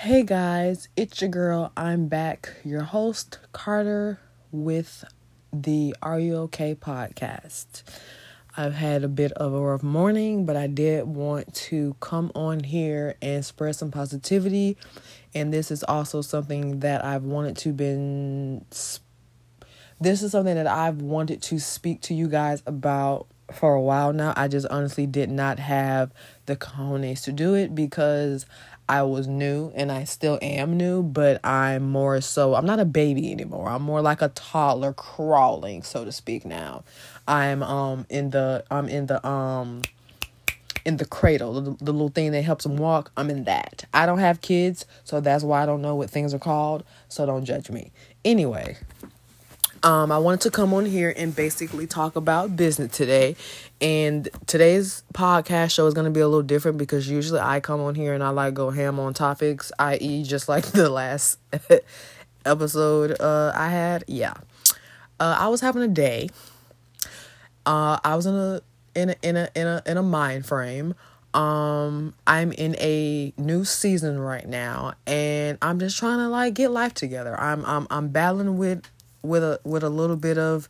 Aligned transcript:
Hey 0.00 0.22
guys, 0.22 0.88
it's 0.96 1.20
your 1.20 1.28
girl. 1.28 1.72
I'm 1.76 2.08
back, 2.08 2.54
your 2.64 2.84
host, 2.84 3.38
Carter, 3.52 4.18
with 4.50 5.04
the 5.52 5.94
Are 6.00 6.18
You 6.18 6.36
Okay 6.36 6.74
podcast. 6.74 7.82
I've 8.56 8.72
had 8.72 9.04
a 9.04 9.08
bit 9.08 9.30
of 9.32 9.52
a 9.52 9.60
rough 9.60 9.82
morning, 9.82 10.46
but 10.46 10.56
I 10.56 10.68
did 10.68 11.04
want 11.04 11.52
to 11.66 11.96
come 12.00 12.32
on 12.34 12.60
here 12.60 13.16
and 13.20 13.44
spread 13.44 13.76
some 13.76 13.90
positivity. 13.90 14.78
And 15.34 15.52
this 15.52 15.70
is 15.70 15.84
also 15.84 16.22
something 16.22 16.80
that 16.80 17.04
I've 17.04 17.24
wanted 17.24 17.58
to 17.58 17.74
been 17.74 18.64
this 20.00 20.22
is 20.22 20.32
something 20.32 20.54
that 20.54 20.66
I've 20.66 21.02
wanted 21.02 21.42
to 21.42 21.58
speak 21.58 22.00
to 22.02 22.14
you 22.14 22.26
guys 22.26 22.62
about 22.64 23.26
for 23.52 23.74
a 23.74 23.80
while 23.80 24.12
now. 24.12 24.32
I 24.36 24.48
just 24.48 24.66
honestly 24.68 25.06
did 25.06 25.30
not 25.30 25.58
have 25.58 26.12
the 26.46 26.56
cojones 26.56 27.24
to 27.24 27.32
do 27.32 27.54
it 27.54 27.74
because 27.74 28.46
I 28.90 29.04
was 29.04 29.28
new 29.28 29.70
and 29.76 29.92
I 29.92 30.02
still 30.02 30.36
am 30.42 30.76
new, 30.76 31.04
but 31.04 31.38
I'm 31.46 31.88
more 31.88 32.20
so 32.20 32.56
I'm 32.56 32.66
not 32.66 32.80
a 32.80 32.84
baby 32.84 33.30
anymore. 33.30 33.68
I'm 33.68 33.82
more 33.82 34.02
like 34.02 34.20
a 34.20 34.30
toddler 34.30 34.92
crawling, 34.92 35.84
so 35.84 36.04
to 36.04 36.10
speak 36.10 36.44
now. 36.44 36.82
I'm 37.28 37.62
um 37.62 38.04
in 38.10 38.30
the 38.30 38.64
I'm 38.68 38.88
in 38.88 39.06
the 39.06 39.24
um 39.24 39.82
in 40.84 40.96
the 40.96 41.04
cradle, 41.04 41.60
the, 41.60 41.84
the 41.84 41.92
little 41.92 42.08
thing 42.08 42.32
that 42.32 42.42
helps 42.42 42.64
them 42.64 42.78
walk. 42.78 43.12
I'm 43.16 43.30
in 43.30 43.44
that. 43.44 43.84
I 43.94 44.06
don't 44.06 44.18
have 44.18 44.40
kids, 44.40 44.86
so 45.04 45.20
that's 45.20 45.44
why 45.44 45.62
I 45.62 45.66
don't 45.66 45.82
know 45.82 45.94
what 45.94 46.10
things 46.10 46.34
are 46.34 46.40
called, 46.40 46.82
so 47.08 47.24
don't 47.24 47.44
judge 47.44 47.70
me. 47.70 47.92
Anyway, 48.24 48.76
um, 49.84 50.10
I 50.10 50.18
wanted 50.18 50.40
to 50.40 50.50
come 50.50 50.74
on 50.74 50.84
here 50.84 51.14
and 51.16 51.36
basically 51.36 51.86
talk 51.86 52.16
about 52.16 52.56
business 52.56 52.90
today. 52.96 53.36
And 53.80 54.28
today's 54.46 55.04
podcast 55.14 55.70
show 55.70 55.86
is 55.86 55.94
going 55.94 56.04
to 56.04 56.10
be 56.10 56.20
a 56.20 56.28
little 56.28 56.42
different 56.42 56.76
because 56.76 57.08
usually 57.08 57.40
I 57.40 57.60
come 57.60 57.80
on 57.80 57.94
here 57.94 58.12
and 58.12 58.22
I 58.22 58.28
like 58.28 58.52
go 58.52 58.70
ham 58.70 59.00
on 59.00 59.14
topics, 59.14 59.72
i.e., 59.78 60.22
just 60.22 60.48
like 60.48 60.64
the 60.72 60.90
last 60.90 61.38
episode 62.44 63.18
uh, 63.20 63.52
I 63.54 63.70
had. 63.70 64.04
Yeah. 64.06 64.34
Uh, 65.18 65.36
I 65.38 65.48
was 65.48 65.60
having 65.62 65.82
a 65.82 65.88
day. 65.88 66.28
Uh, 67.64 67.98
I 68.04 68.16
was 68.16 68.26
in 68.26 68.34
a 68.34 68.60
in 68.94 69.10
a 69.10 69.16
in 69.22 69.36
a 69.36 69.48
in 69.54 69.66
a 69.66 69.82
in 69.86 69.96
a 69.96 70.02
mind 70.02 70.46
frame. 70.46 70.94
Um, 71.32 72.14
I'm 72.26 72.52
in 72.52 72.74
a 72.80 73.32
new 73.38 73.64
season 73.64 74.18
right 74.18 74.46
now, 74.46 74.94
and 75.06 75.58
I'm 75.62 75.78
just 75.78 75.96
trying 75.96 76.18
to 76.18 76.28
like 76.28 76.54
get 76.54 76.70
life 76.70 76.92
together. 76.94 77.38
I'm 77.38 77.64
I'm 77.64 77.86
I'm 77.90 78.08
battling 78.08 78.58
with 78.58 78.90
with 79.22 79.42
a 79.42 79.60
with 79.64 79.84
a 79.84 79.90
little 79.90 80.16
bit 80.16 80.38
of 80.38 80.68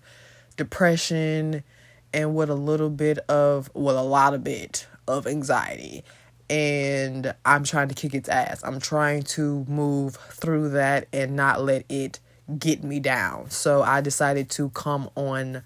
depression 0.56 1.65
and 2.12 2.34
with 2.34 2.50
a 2.50 2.55
little 2.55 2.91
bit 2.91 3.19
of 3.28 3.70
well 3.75 3.98
a 3.98 4.05
lot 4.05 4.34
of 4.34 4.44
bit 4.44 4.86
of 5.06 5.27
anxiety 5.27 6.05
and 6.50 7.33
I'm 7.44 7.62
trying 7.62 7.89
to 7.89 7.94
kick 7.94 8.12
its 8.12 8.28
ass. 8.28 8.61
I'm 8.64 8.80
trying 8.80 9.22
to 9.22 9.64
move 9.69 10.16
through 10.16 10.70
that 10.70 11.06
and 11.12 11.36
not 11.36 11.62
let 11.62 11.84
it 11.88 12.19
get 12.58 12.83
me 12.83 12.98
down. 12.98 13.50
So 13.50 13.83
I 13.83 14.00
decided 14.00 14.50
to 14.50 14.70
come 14.70 15.08
on 15.14 15.62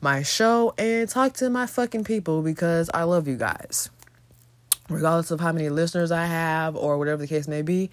my 0.00 0.22
show 0.22 0.72
and 0.78 1.08
talk 1.08 1.34
to 1.34 1.50
my 1.50 1.66
fucking 1.66 2.04
people 2.04 2.40
because 2.40 2.90
I 2.94 3.02
love 3.02 3.28
you 3.28 3.36
guys. 3.36 3.90
Regardless 4.88 5.30
of 5.30 5.40
how 5.40 5.52
many 5.52 5.68
listeners 5.68 6.10
I 6.10 6.24
have 6.24 6.74
or 6.74 6.96
whatever 6.96 7.20
the 7.20 7.28
case 7.28 7.46
may 7.46 7.62
be, 7.62 7.90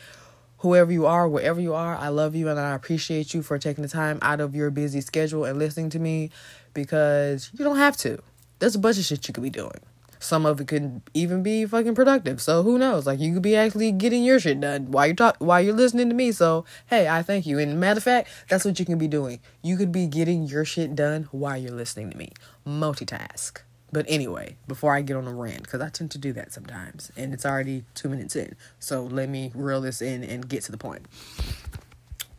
whoever 0.62 0.92
you 0.92 1.06
are, 1.08 1.28
wherever 1.28 1.60
you 1.60 1.74
are, 1.74 1.96
I 1.96 2.10
love 2.10 2.36
you 2.36 2.48
and 2.48 2.60
I 2.60 2.74
appreciate 2.76 3.34
you 3.34 3.42
for 3.42 3.58
taking 3.58 3.82
the 3.82 3.88
time 3.88 4.20
out 4.22 4.40
of 4.40 4.56
your 4.56 4.70
busy 4.70 5.02
schedule 5.02 5.44
and 5.44 5.58
listening 5.58 5.90
to 5.92 6.00
me 6.00 6.30
because 6.74 7.50
you 7.58 7.66
don't 7.66 7.78
have 7.78 7.98
to. 7.98 8.20
There's 8.60 8.76
a 8.76 8.80
bunch 8.80 9.00
of 9.00 9.04
shit 9.04 9.28
you 9.28 9.34
could 9.34 9.44
be 9.44 9.50
doing. 9.50 9.80
Some 10.20 10.46
of 10.46 10.62
it 10.62 10.68
could 10.68 11.02
even 11.16 11.42
be 11.42 11.66
fucking 11.66 11.96
productive. 11.96 12.40
So 12.40 12.62
who 12.62 12.78
knows? 12.78 13.08
Like 13.08 13.20
you 13.20 13.34
could 13.34 13.42
be 13.42 13.56
actually 13.56 13.92
getting 13.92 14.24
your 14.24 14.40
shit 14.40 14.62
done 14.62 14.92
while 14.92 15.08
you're 15.08 15.16
talk 15.16 15.38
while 15.40 15.60
you're 15.60 15.74
listening 15.74 16.10
to 16.10 16.16
me. 16.16 16.32
So 16.32 16.64
hey, 16.86 17.10
I 17.10 17.24
thank 17.24 17.48
you. 17.48 17.58
And 17.58 17.80
matter 17.80 17.98
of 17.98 18.04
fact, 18.04 18.30
that's 18.48 18.64
what 18.64 18.80
you 18.80 18.86
can 18.86 19.00
be 19.00 19.08
doing. 19.08 19.40
You 19.64 19.78
could 19.78 19.92
be 19.92 20.06
getting 20.06 20.44
your 20.44 20.64
shit 20.64 20.96
done 20.96 21.28
while 21.32 21.58
you're 21.58 21.72
listening 21.72 22.12
to 22.12 22.18
me. 22.18 22.34
Multitask. 22.68 23.62
But 23.92 24.06
anyway, 24.08 24.56
before 24.68 24.96
I 24.96 25.02
get 25.02 25.18
on 25.18 25.28
a 25.28 25.34
rant, 25.34 25.64
because 25.64 25.82
I 25.82 25.90
tend 25.90 26.12
to 26.12 26.18
do 26.18 26.32
that 26.34 26.54
sometimes, 26.54 27.12
and 27.18 27.34
it's 27.34 27.46
already 27.46 27.84
two 27.94 28.10
minutes 28.10 28.36
in. 28.36 28.56
So 28.80 29.04
let 29.04 29.30
me 29.30 29.52
reel 29.54 29.82
this 29.82 30.02
in 30.02 30.24
and 30.24 30.48
get 30.48 30.64
to 30.64 30.72
the 30.72 30.78
point. 30.78 31.06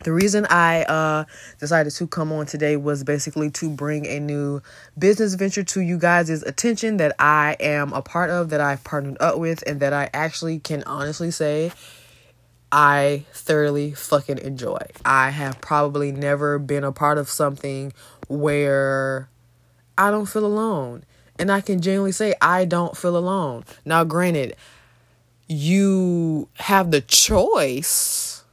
The 0.04 0.12
reason 0.12 0.46
I 0.50 0.82
uh, 0.82 1.24
decided 1.60 1.92
to 1.92 2.06
come 2.08 2.32
on 2.32 2.46
today 2.46 2.76
was 2.76 3.04
basically 3.04 3.50
to 3.50 3.70
bring 3.70 4.04
a 4.06 4.18
new 4.18 4.60
business 4.98 5.34
venture 5.34 5.62
to 5.62 5.80
you 5.80 5.96
guys' 5.96 6.42
attention 6.42 6.96
that 6.96 7.14
I 7.20 7.56
am 7.60 7.92
a 7.92 8.02
part 8.02 8.30
of, 8.30 8.50
that 8.50 8.60
I've 8.60 8.82
partnered 8.82 9.18
up 9.20 9.38
with, 9.38 9.62
and 9.64 9.78
that 9.78 9.92
I 9.92 10.10
actually 10.12 10.58
can 10.58 10.82
honestly 10.84 11.30
say 11.30 11.70
I 12.72 13.26
thoroughly 13.32 13.92
fucking 13.92 14.38
enjoy. 14.38 14.80
I 15.04 15.30
have 15.30 15.60
probably 15.60 16.10
never 16.10 16.58
been 16.58 16.82
a 16.82 16.90
part 16.90 17.18
of 17.18 17.28
something 17.28 17.92
where 18.28 19.28
I 19.96 20.10
don't 20.10 20.26
feel 20.26 20.46
alone. 20.46 21.04
And 21.42 21.50
I 21.50 21.60
can 21.60 21.80
genuinely 21.80 22.12
say 22.12 22.36
I 22.40 22.64
don't 22.64 22.96
feel 22.96 23.16
alone. 23.16 23.64
Now, 23.84 24.04
granted, 24.04 24.54
you 25.48 26.48
have 26.60 26.92
the 26.92 27.00
choice 27.00 28.44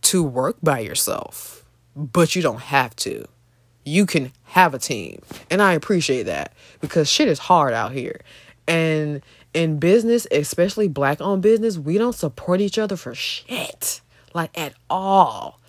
to 0.00 0.24
work 0.24 0.56
by 0.60 0.80
yourself, 0.80 1.64
but 1.94 2.34
you 2.34 2.42
don't 2.42 2.62
have 2.62 2.96
to. 2.96 3.26
You 3.84 4.06
can 4.06 4.32
have 4.42 4.74
a 4.74 4.80
team. 4.80 5.22
And 5.52 5.62
I 5.62 5.74
appreciate 5.74 6.24
that 6.24 6.52
because 6.80 7.08
shit 7.08 7.28
is 7.28 7.38
hard 7.38 7.74
out 7.74 7.92
here. 7.92 8.20
And 8.66 9.22
in 9.54 9.78
business, 9.78 10.26
especially 10.32 10.88
black 10.88 11.20
owned 11.20 11.42
business, 11.42 11.78
we 11.78 11.96
don't 11.96 12.12
support 12.12 12.60
each 12.60 12.76
other 12.76 12.96
for 12.96 13.14
shit. 13.14 14.00
Like 14.34 14.50
at 14.58 14.74
all. 14.90 15.60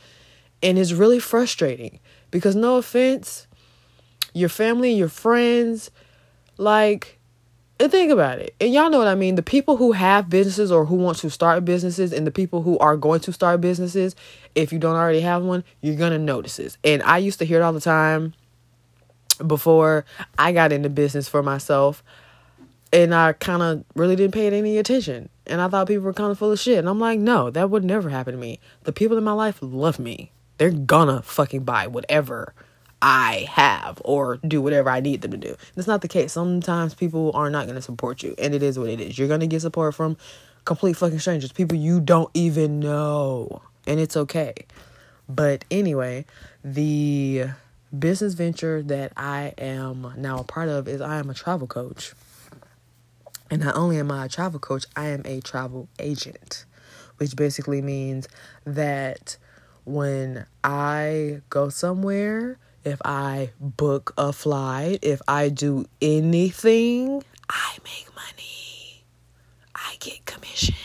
And 0.63 0.79
it's 0.79 0.91
really 0.91 1.19
frustrating 1.19 1.99
because, 2.31 2.55
no 2.55 2.77
offense, 2.77 3.45
your 4.33 4.49
family, 4.49 4.91
your 4.91 5.09
friends, 5.09 5.91
like, 6.57 7.19
and 7.79 7.91
think 7.91 8.11
about 8.11 8.39
it. 8.39 8.55
And 8.61 8.73
y'all 8.73 8.89
know 8.89 8.99
what 8.99 9.07
I 9.07 9.15
mean. 9.15 9.35
The 9.35 9.43
people 9.43 9.77
who 9.77 9.93
have 9.93 10.29
businesses 10.29 10.71
or 10.71 10.85
who 10.85 10.95
want 10.95 11.17
to 11.19 11.29
start 11.29 11.65
businesses 11.65 12.13
and 12.13 12.25
the 12.25 12.31
people 12.31 12.61
who 12.61 12.77
are 12.79 12.95
going 12.95 13.19
to 13.21 13.33
start 13.33 13.61
businesses, 13.61 14.15
if 14.55 14.71
you 14.71 14.79
don't 14.79 14.95
already 14.95 15.21
have 15.21 15.43
one, 15.43 15.63
you're 15.81 15.95
going 15.95 16.11
to 16.11 16.19
notice 16.19 16.57
this. 16.57 16.77
And 16.83 17.01
I 17.03 17.17
used 17.17 17.39
to 17.39 17.45
hear 17.45 17.59
it 17.59 17.63
all 17.63 17.73
the 17.73 17.81
time 17.81 18.33
before 19.45 20.05
I 20.37 20.51
got 20.51 20.71
into 20.71 20.89
business 20.89 21.27
for 21.27 21.41
myself. 21.41 22.03
And 22.91 23.13
I 23.13 23.33
kind 23.33 23.63
of 23.63 23.83
really 23.95 24.15
didn't 24.15 24.33
pay 24.33 24.45
it 24.45 24.53
any 24.53 24.77
attention. 24.77 25.29
And 25.47 25.59
I 25.59 25.67
thought 25.67 25.87
people 25.87 26.03
were 26.03 26.13
kind 26.13 26.31
of 26.31 26.37
full 26.37 26.51
of 26.51 26.59
shit. 26.59 26.77
And 26.77 26.87
I'm 26.87 26.99
like, 26.99 27.19
no, 27.19 27.49
that 27.49 27.71
would 27.71 27.83
never 27.83 28.09
happen 28.09 28.33
to 28.33 28.39
me. 28.39 28.59
The 28.83 28.93
people 28.93 29.17
in 29.17 29.23
my 29.23 29.33
life 29.33 29.57
love 29.61 29.97
me. 29.97 30.31
They're 30.59 30.69
gonna 30.69 31.23
fucking 31.23 31.63
buy 31.63 31.87
whatever 31.87 32.53
I 33.05 33.49
have 33.51 34.01
or 34.05 34.37
do 34.37 34.61
whatever 34.61 34.89
I 34.89 35.01
need 35.01 35.21
them 35.21 35.31
to 35.31 35.37
do. 35.37 35.57
That's 35.75 35.89
not 35.89 36.01
the 36.01 36.07
case. 36.07 36.31
Sometimes 36.31 36.93
people 36.93 37.31
are 37.35 37.49
not 37.49 37.65
going 37.65 37.75
to 37.75 37.81
support 37.81 38.23
you, 38.23 38.33
and 38.37 38.55
it 38.55 38.63
is 38.63 38.79
what 38.79 38.89
it 38.89 39.01
is. 39.01 39.19
You're 39.19 39.27
going 39.27 39.41
to 39.41 39.47
get 39.47 39.61
support 39.61 39.93
from 39.93 40.15
complete 40.63 40.95
fucking 40.95 41.19
strangers, 41.19 41.51
people 41.51 41.77
you 41.77 41.99
don't 41.99 42.29
even 42.33 42.79
know, 42.79 43.61
and 43.85 43.99
it's 43.99 44.15
okay. 44.15 44.53
But 45.27 45.65
anyway, 45.69 46.25
the 46.63 47.47
business 47.97 48.35
venture 48.35 48.81
that 48.83 49.11
I 49.17 49.53
am 49.57 50.13
now 50.15 50.37
a 50.39 50.43
part 50.45 50.69
of 50.69 50.87
is 50.87 51.01
I 51.01 51.17
am 51.17 51.29
a 51.29 51.33
travel 51.33 51.67
coach. 51.67 52.13
And 53.51 53.61
not 53.61 53.75
only 53.75 53.99
am 53.99 54.11
I 54.11 54.25
a 54.25 54.29
travel 54.29 54.61
coach, 54.61 54.85
I 54.95 55.07
am 55.07 55.23
a 55.25 55.41
travel 55.41 55.89
agent, 55.99 56.63
which 57.17 57.35
basically 57.35 57.81
means 57.81 58.29
that 58.63 59.35
when 59.83 60.45
I 60.63 61.41
go 61.49 61.67
somewhere, 61.67 62.57
if 62.85 63.01
I 63.05 63.51
book 63.59 64.13
a 64.17 64.33
flight, 64.33 64.99
if 65.01 65.21
I 65.27 65.49
do 65.49 65.85
anything, 66.01 67.23
I 67.49 67.77
make 67.83 68.07
money. 68.15 69.03
I 69.75 69.95
get 69.99 70.25
commission. 70.25 70.75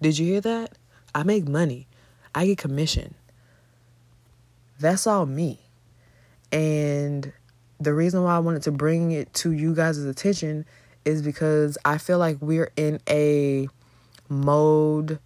Did 0.00 0.18
you 0.18 0.26
hear 0.26 0.40
that? 0.40 0.72
I 1.14 1.22
make 1.24 1.48
money. 1.48 1.86
I 2.34 2.46
get 2.46 2.58
commission. 2.58 3.14
That's 4.78 5.06
all 5.06 5.26
me. 5.26 5.60
And 6.52 7.32
the 7.78 7.94
reason 7.94 8.22
why 8.22 8.36
I 8.36 8.38
wanted 8.38 8.62
to 8.62 8.72
bring 8.72 9.12
it 9.12 9.32
to 9.34 9.52
you 9.52 9.74
guys' 9.74 9.98
attention 9.98 10.64
is 11.04 11.22
because 11.22 11.76
I 11.84 11.98
feel 11.98 12.18
like 12.18 12.38
we're 12.40 12.70
in 12.76 13.00
a 13.08 13.68
mode 14.28 15.18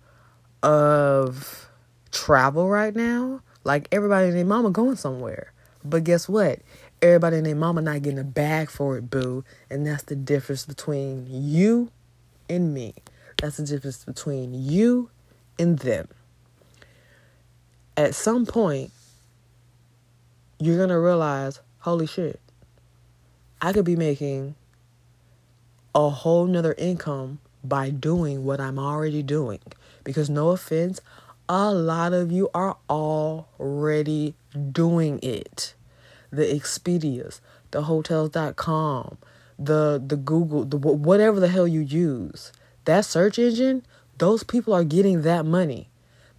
of 0.63 1.69
travel 2.11 2.69
right 2.69 2.95
now. 2.95 3.41
Like 3.65 3.89
everybody 3.93 4.29
and 4.29 4.37
their 4.37 4.45
mama 4.45 4.71
going 4.71 4.97
somewhere. 4.97 5.54
But 5.85 6.05
guess 6.05 6.29
what? 6.29 6.61
Everybody 7.03 7.37
and 7.37 7.47
their 7.47 7.55
mama 7.55 7.83
not 7.83 8.03
getting 8.03 8.19
a 8.19 8.25
bag 8.25 8.71
for 8.71 8.97
it, 8.97 9.11
boo. 9.11 9.45
And 9.69 9.87
that's 9.87 10.05
the 10.05 10.17
difference 10.17 10.65
between 10.65 11.27
you 11.29 11.91
and 12.49 12.73
me. 12.73 12.95
That's 13.37 13.59
the 13.59 13.65
difference 13.65 14.05
between 14.05 14.55
you 14.55 15.11
and 15.59 15.79
them. 15.79 16.09
At 17.97 18.15
some 18.15 18.47
point, 18.47 18.91
you're 20.59 20.79
going 20.79 20.89
to 20.89 20.99
realize, 20.99 21.61
holy 21.81 22.07
shit, 22.07 22.41
I 23.61 23.73
could 23.73 23.85
be 23.85 23.97
making 23.97 24.55
a 25.95 26.09
whole 26.09 26.47
nother 26.47 26.75
income 26.79 27.41
by 27.63 27.91
doing 27.91 28.45
what 28.45 28.61
I'm 28.61 28.79
already 28.79 29.23
doing. 29.23 29.61
Because, 30.03 30.31
no 30.31 30.51
offense, 30.51 31.01
a 31.49 31.73
lot 31.73 32.13
of 32.13 32.33
you 32.33 32.49
are 32.55 32.77
already 32.89 34.35
doing 34.73 35.21
it. 35.23 35.75
The 36.31 36.43
Expedias, 36.43 37.41
the 37.71 37.83
Hotels.com, 37.83 39.19
the 39.59 40.03
the 40.05 40.17
Google, 40.17 40.65
the 40.65 40.77
whatever 40.77 41.39
the 41.39 41.49
hell 41.49 41.69
you 41.69 41.81
use, 41.81 42.53
that 42.85 43.05
search 43.05 43.39
engine, 43.39 43.85
those 44.19 44.43
people 44.43 44.75
are 44.75 44.85
getting 44.85 45.23
that 45.23 45.45
money. 45.45 45.89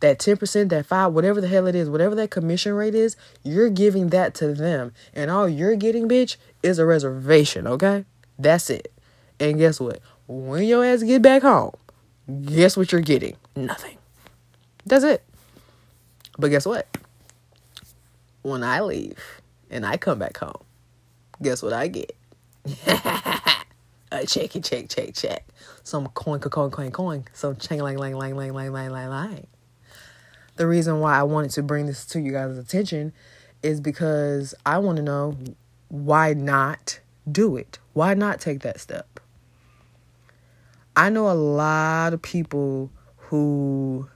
That 0.01 0.19
10%, 0.19 0.69
that 0.69 0.85
5, 0.85 1.13
whatever 1.13 1.39
the 1.39 1.47
hell 1.47 1.67
it 1.67 1.73
is, 1.73 1.89
whatever 1.89 2.15
that 2.15 2.29
commission 2.29 2.73
rate 2.73 2.93
is, 2.93 3.15
you're 3.43 3.69
giving 3.69 4.09
that 4.09 4.35
to 4.35 4.53
them. 4.53 4.91
And 5.13 5.31
all 5.31 5.47
you're 5.47 5.77
getting, 5.77 6.09
bitch, 6.09 6.35
is 6.61 6.79
a 6.79 6.85
reservation, 6.85 7.65
okay? 7.65 8.03
That's 8.37 8.69
it. 8.69 8.91
And 9.39 9.57
guess 9.57 9.79
what? 9.79 10.01
When 10.27 10.63
your 10.63 10.83
ass 10.83 11.01
get 11.01 11.21
back 11.21 11.43
home, 11.43 11.71
guess 12.43 12.75
what 12.75 12.91
you're 12.91 13.01
getting? 13.01 13.37
Nothing. 13.55 13.97
That's 14.85 15.05
it. 15.05 15.23
But 16.37 16.49
guess 16.49 16.65
what? 16.65 16.87
When 18.45 18.61
I 18.61 18.79
leave 18.81 19.41
and 19.71 19.87
I 19.87 19.97
come 19.97 20.19
back 20.19 20.37
home, 20.37 20.63
guess 21.41 21.63
what 21.63 21.73
I 21.73 21.87
get? 21.87 22.15
a 22.65 24.19
checky 24.19 24.63
check 24.63 24.87
check 24.87 25.15
check. 25.15 25.47
Some 25.81 26.09
coin 26.09 26.39
coin 26.39 26.69
coin 26.69 26.91
coin. 26.91 27.25
Some 27.33 27.55
chang 27.55 27.79
lang 27.79 27.97
lang 27.97 28.15
lang 28.15 28.35
lang 28.35 28.53
lang 28.53 28.71
lang 28.71 28.91
lang 28.91 29.09
lang. 29.09 29.47
The 30.57 30.67
reason 30.67 30.99
why 30.99 31.17
I 31.17 31.23
wanted 31.23 31.49
to 31.53 31.63
bring 31.63 31.87
this 31.87 32.05
to 32.05 32.21
you 32.21 32.33
guys' 32.33 32.55
attention 32.59 33.13
is 33.63 33.81
because 33.81 34.53
I 34.63 34.77
want 34.77 34.97
to 34.97 35.01
know 35.01 35.35
why 35.87 36.35
not 36.35 36.99
do 37.29 37.57
it? 37.57 37.79
Why 37.93 38.13
not 38.13 38.39
take 38.39 38.59
that 38.59 38.79
step? 38.79 39.19
I 40.95 41.09
know 41.09 41.31
a 41.31 41.33
lot 41.33 42.13
of 42.13 42.21
people 42.21 42.91
who 43.17 44.07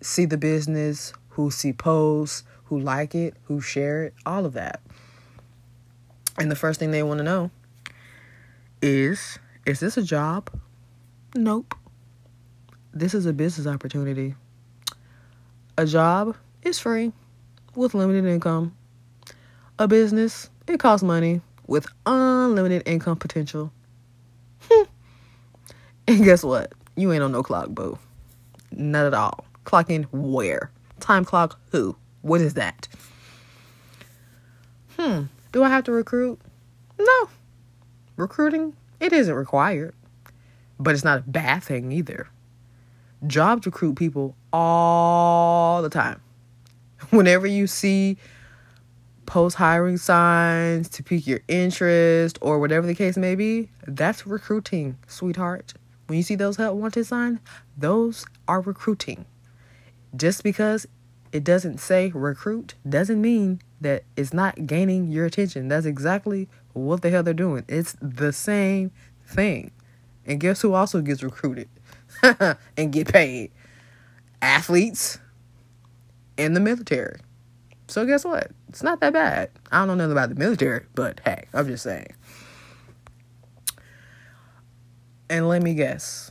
see 0.00 0.24
the 0.24 0.38
business, 0.38 1.12
who 1.30 1.50
see 1.50 1.72
posts, 1.72 2.44
who 2.64 2.78
like 2.78 3.14
it, 3.14 3.34
who 3.44 3.60
share 3.60 4.04
it, 4.04 4.14
all 4.24 4.44
of 4.46 4.54
that. 4.54 4.80
And 6.38 6.50
the 6.50 6.56
first 6.56 6.80
thing 6.80 6.90
they 6.90 7.02
want 7.02 7.18
to 7.18 7.24
know 7.24 7.50
is 8.82 9.38
is 9.66 9.80
this 9.80 9.96
a 9.96 10.02
job? 10.02 10.50
Nope. 11.34 11.74
This 12.92 13.14
is 13.14 13.26
a 13.26 13.32
business 13.32 13.66
opportunity. 13.66 14.34
A 15.78 15.86
job 15.86 16.36
is 16.62 16.78
free 16.78 17.12
with 17.74 17.94
limited 17.94 18.24
income. 18.26 18.76
A 19.78 19.88
business, 19.88 20.50
it 20.68 20.78
costs 20.78 21.02
money 21.02 21.40
with 21.66 21.86
unlimited 22.06 22.82
income 22.86 23.16
potential. 23.16 23.72
and 26.06 26.24
guess 26.24 26.44
what? 26.44 26.72
You 26.94 27.12
ain't 27.12 27.22
on 27.22 27.32
no 27.32 27.42
clock, 27.42 27.70
boo. 27.70 27.98
Not 28.70 29.06
at 29.06 29.14
all. 29.14 29.44
Clocking 29.64 30.06
where? 30.12 30.70
Time 31.00 31.24
clock 31.24 31.58
who? 31.72 31.96
What 32.24 32.40
is 32.40 32.54
that? 32.54 32.88
Hmm. 34.96 35.24
Do 35.52 35.62
I 35.62 35.68
have 35.68 35.84
to 35.84 35.92
recruit? 35.92 36.40
No. 36.98 37.28
Recruiting, 38.16 38.74
it 38.98 39.12
isn't 39.12 39.34
required. 39.34 39.94
But 40.80 40.94
it's 40.94 41.04
not 41.04 41.18
a 41.18 41.22
bad 41.22 41.62
thing 41.62 41.92
either. 41.92 42.28
Jobs 43.26 43.66
recruit 43.66 43.96
people 43.96 44.34
all 44.54 45.82
the 45.82 45.90
time. 45.90 46.22
Whenever 47.10 47.46
you 47.46 47.66
see 47.66 48.16
post 49.26 49.56
hiring 49.56 49.98
signs 49.98 50.88
to 50.88 51.02
pique 51.02 51.26
your 51.26 51.40
interest 51.46 52.38
or 52.40 52.58
whatever 52.58 52.86
the 52.86 52.94
case 52.94 53.18
may 53.18 53.34
be, 53.34 53.68
that's 53.86 54.26
recruiting, 54.26 54.96
sweetheart. 55.08 55.74
When 56.06 56.16
you 56.16 56.22
see 56.22 56.36
those 56.36 56.56
help 56.56 56.78
wanted 56.78 57.04
signs, 57.04 57.40
those 57.76 58.24
are 58.48 58.62
recruiting. 58.62 59.26
Just 60.16 60.42
because 60.42 60.86
it 61.34 61.42
doesn't 61.42 61.78
say 61.78 62.12
recruit 62.14 62.74
doesn't 62.88 63.20
mean 63.20 63.60
that 63.80 64.04
it's 64.16 64.32
not 64.32 64.68
gaining 64.68 65.10
your 65.10 65.26
attention. 65.26 65.66
That's 65.66 65.84
exactly 65.84 66.48
what 66.74 67.02
the 67.02 67.10
hell 67.10 67.24
they're 67.24 67.34
doing. 67.34 67.64
It's 67.66 67.96
the 68.00 68.32
same 68.32 68.92
thing. 69.26 69.72
And 70.24 70.38
guess 70.38 70.62
who 70.62 70.74
also 70.74 71.00
gets 71.02 71.24
recruited 71.24 71.68
and 72.76 72.92
get 72.92 73.12
paid? 73.12 73.50
Athletes 74.40 75.18
and 76.38 76.54
the 76.54 76.60
military. 76.60 77.18
So 77.88 78.06
guess 78.06 78.24
what? 78.24 78.52
It's 78.68 78.84
not 78.84 79.00
that 79.00 79.12
bad. 79.12 79.50
I 79.72 79.78
don't 79.78 79.88
know 79.88 79.94
nothing 79.96 80.12
about 80.12 80.28
the 80.28 80.36
military, 80.36 80.86
but 80.94 81.20
hey, 81.24 81.46
I'm 81.52 81.66
just 81.66 81.82
saying. 81.82 82.14
And 85.28 85.48
let 85.48 85.62
me 85.62 85.74
guess. 85.74 86.30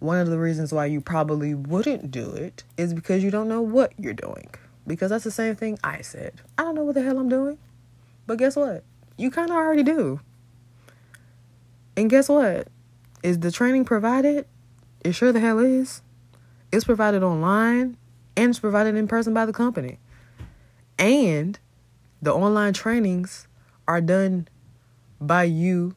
One 0.00 0.18
of 0.18 0.28
the 0.28 0.38
reasons 0.38 0.72
why 0.72 0.86
you 0.86 1.00
probably 1.00 1.54
wouldn't 1.54 2.10
do 2.10 2.30
it 2.30 2.64
is 2.76 2.94
because 2.94 3.24
you 3.24 3.30
don't 3.30 3.48
know 3.48 3.62
what 3.62 3.92
you're 3.98 4.12
doing. 4.12 4.50
Because 4.86 5.10
that's 5.10 5.24
the 5.24 5.30
same 5.30 5.56
thing 5.56 5.78
I 5.82 6.02
said. 6.02 6.40
I 6.56 6.62
don't 6.62 6.74
know 6.74 6.84
what 6.84 6.94
the 6.94 7.02
hell 7.02 7.18
I'm 7.18 7.28
doing. 7.28 7.58
But 8.26 8.38
guess 8.38 8.56
what? 8.56 8.84
You 9.16 9.30
kind 9.30 9.50
of 9.50 9.56
already 9.56 9.82
do. 9.82 10.20
And 11.96 12.08
guess 12.08 12.28
what? 12.28 12.68
Is 13.22 13.40
the 13.40 13.50
training 13.50 13.84
provided? 13.84 14.46
It 15.04 15.12
sure 15.12 15.32
the 15.32 15.40
hell 15.40 15.58
is. 15.58 16.02
It's 16.70 16.84
provided 16.84 17.22
online 17.22 17.96
and 18.36 18.50
it's 18.50 18.60
provided 18.60 18.94
in 18.94 19.08
person 19.08 19.34
by 19.34 19.46
the 19.46 19.52
company. 19.52 19.98
And 20.98 21.58
the 22.22 22.32
online 22.32 22.72
trainings 22.72 23.48
are 23.86 24.00
done 24.00 24.48
by 25.20 25.44
you 25.44 25.96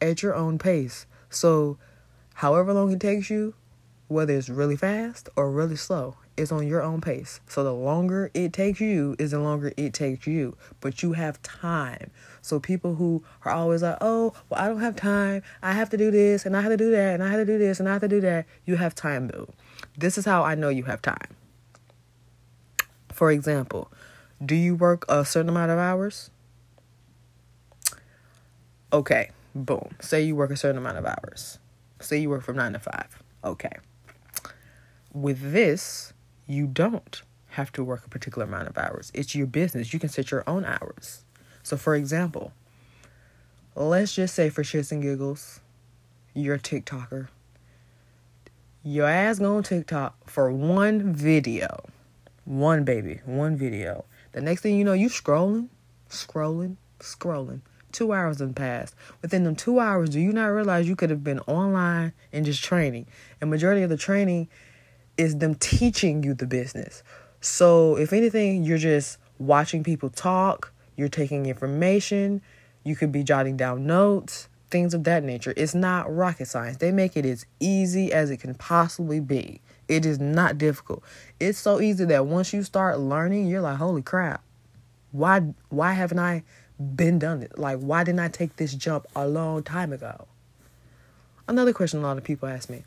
at 0.00 0.22
your 0.22 0.34
own 0.34 0.58
pace. 0.58 1.06
So, 1.30 1.78
however 2.36 2.72
long 2.72 2.92
it 2.92 3.00
takes 3.00 3.30
you, 3.30 3.54
whether 4.08 4.36
it's 4.36 4.48
really 4.48 4.76
fast 4.76 5.28
or 5.36 5.50
really 5.50 5.76
slow, 5.76 6.16
it's 6.36 6.52
on 6.52 6.66
your 6.66 6.82
own 6.82 7.00
pace. 7.00 7.40
So, 7.48 7.64
the 7.64 7.72
longer 7.72 8.30
it 8.34 8.52
takes 8.52 8.80
you 8.80 9.16
is 9.18 9.30
the 9.30 9.40
longer 9.40 9.72
it 9.76 9.94
takes 9.94 10.26
you. 10.26 10.56
But 10.80 11.02
you 11.02 11.14
have 11.14 11.42
time. 11.42 12.10
So, 12.42 12.60
people 12.60 12.96
who 12.96 13.24
are 13.44 13.52
always 13.52 13.82
like, 13.82 13.96
oh, 14.00 14.34
well, 14.48 14.60
I 14.60 14.68
don't 14.68 14.80
have 14.80 14.96
time. 14.96 15.42
I 15.62 15.72
have 15.72 15.90
to 15.90 15.96
do 15.96 16.10
this 16.10 16.44
and 16.44 16.56
I 16.56 16.60
have 16.60 16.70
to 16.70 16.76
do 16.76 16.90
that 16.90 17.14
and 17.14 17.22
I 17.22 17.30
have 17.30 17.40
to 17.40 17.46
do 17.46 17.58
this 17.58 17.80
and 17.80 17.88
I 17.88 17.92
have 17.92 18.02
to 18.02 18.08
do 18.08 18.20
that. 18.20 18.46
You 18.64 18.76
have 18.76 18.94
time, 18.94 19.28
boo. 19.28 19.50
This 19.96 20.18
is 20.18 20.24
how 20.24 20.44
I 20.44 20.54
know 20.54 20.68
you 20.68 20.84
have 20.84 21.00
time. 21.00 21.36
For 23.12 23.30
example, 23.30 23.90
do 24.44 24.54
you 24.54 24.74
work 24.74 25.06
a 25.08 25.24
certain 25.24 25.48
amount 25.48 25.70
of 25.70 25.78
hours? 25.78 26.30
Okay, 28.92 29.30
boom. 29.54 29.96
Say 30.00 30.22
you 30.22 30.36
work 30.36 30.50
a 30.50 30.56
certain 30.56 30.76
amount 30.76 30.98
of 30.98 31.06
hours. 31.06 31.58
Say 32.00 32.18
you 32.18 32.30
work 32.30 32.42
from 32.42 32.56
9 32.56 32.72
to 32.74 32.78
5. 32.78 33.22
Okay. 33.44 33.72
With 35.12 35.52
this, 35.52 36.12
you 36.46 36.66
don't 36.66 37.22
have 37.50 37.72
to 37.72 37.82
work 37.82 38.04
a 38.04 38.08
particular 38.08 38.44
amount 38.46 38.68
of 38.68 38.76
hours. 38.76 39.10
It's 39.14 39.34
your 39.34 39.46
business. 39.46 39.92
You 39.92 39.98
can 39.98 40.10
set 40.10 40.30
your 40.30 40.44
own 40.46 40.64
hours. 40.64 41.24
So, 41.62 41.76
for 41.76 41.94
example, 41.94 42.52
let's 43.74 44.14
just 44.14 44.34
say 44.34 44.50
for 44.50 44.62
shits 44.62 44.92
and 44.92 45.02
giggles, 45.02 45.60
you're 46.34 46.56
a 46.56 46.58
TikToker. 46.58 47.28
Your 48.82 49.08
ass 49.08 49.38
go 49.38 49.56
on 49.56 49.62
TikTok 49.62 50.30
for 50.30 50.52
one 50.52 51.12
video. 51.12 51.88
One 52.44 52.84
baby, 52.84 53.20
one 53.24 53.56
video. 53.56 54.04
The 54.32 54.40
next 54.40 54.60
thing 54.60 54.76
you 54.76 54.84
know, 54.84 54.92
you 54.92 55.08
scrolling, 55.08 55.68
scrolling, 56.10 56.76
scrolling. 57.00 57.62
Two 57.96 58.12
hours 58.12 58.40
have 58.40 58.54
passed. 58.54 58.94
Within 59.22 59.44
them 59.44 59.56
two 59.56 59.80
hours, 59.80 60.10
do 60.10 60.20
you 60.20 60.30
not 60.30 60.48
realize 60.48 60.86
you 60.86 60.94
could 60.94 61.08
have 61.08 61.24
been 61.24 61.40
online 61.46 62.12
and 62.30 62.44
just 62.44 62.62
training? 62.62 63.06
And 63.40 63.48
majority 63.48 63.80
of 63.80 63.88
the 63.88 63.96
training 63.96 64.48
is 65.16 65.38
them 65.38 65.54
teaching 65.54 66.22
you 66.22 66.34
the 66.34 66.44
business. 66.44 67.02
So 67.40 67.96
if 67.96 68.12
anything, 68.12 68.64
you're 68.64 68.76
just 68.76 69.16
watching 69.38 69.82
people 69.82 70.10
talk, 70.10 70.74
you're 70.96 71.08
taking 71.08 71.46
information, 71.46 72.42
you 72.84 72.96
could 72.96 73.12
be 73.12 73.22
jotting 73.22 73.56
down 73.56 73.86
notes, 73.86 74.50
things 74.68 74.92
of 74.92 75.04
that 75.04 75.24
nature. 75.24 75.54
It's 75.56 75.74
not 75.74 76.14
rocket 76.14 76.48
science. 76.48 76.76
They 76.76 76.92
make 76.92 77.16
it 77.16 77.24
as 77.24 77.46
easy 77.60 78.12
as 78.12 78.30
it 78.30 78.40
can 78.40 78.54
possibly 78.56 79.20
be. 79.20 79.62
It 79.88 80.04
is 80.04 80.20
not 80.20 80.58
difficult. 80.58 81.02
It's 81.40 81.56
so 81.56 81.80
easy 81.80 82.04
that 82.04 82.26
once 82.26 82.52
you 82.52 82.62
start 82.62 82.98
learning, 82.98 83.46
you're 83.46 83.62
like, 83.62 83.78
holy 83.78 84.02
crap. 84.02 84.42
Why 85.12 85.40
why 85.70 85.94
haven't 85.94 86.18
I 86.18 86.42
been 86.78 87.18
done 87.18 87.42
it? 87.42 87.58
Like 87.58 87.78
why 87.78 88.04
didn't 88.04 88.20
I 88.20 88.28
take 88.28 88.56
this 88.56 88.74
jump 88.74 89.06
a 89.14 89.26
long 89.26 89.62
time 89.62 89.92
ago? 89.92 90.26
Another 91.48 91.72
question 91.72 92.00
a 92.00 92.02
lot 92.02 92.18
of 92.18 92.24
people 92.24 92.48
ask 92.48 92.68
me. 92.68 92.84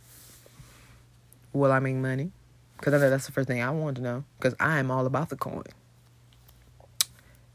Will 1.54 1.72
I 1.72 1.80
make 1.80 1.96
money? 1.96 2.32
Because 2.78 2.94
I 2.94 2.98
know 2.98 3.10
that's 3.10 3.26
the 3.26 3.32
first 3.32 3.48
thing 3.48 3.62
I 3.62 3.70
want 3.72 3.98
to 3.98 4.04
know. 4.04 4.24
Because 4.38 4.56
I 4.60 4.80
am 4.80 4.92
all 4.92 5.06
about 5.06 5.30
the 5.30 5.36
coin. 5.36 5.64